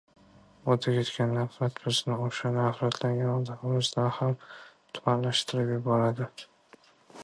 O‘taketgan 0.75 1.33
nafrat 1.39 1.77
bizni 1.83 2.17
o‘sha 2.29 2.53
nafratlagan 2.57 3.31
odamimizdan 3.35 4.11
ham 4.19 4.35
tubanlashtirib 4.99 5.75
yuboradi. 5.79 6.35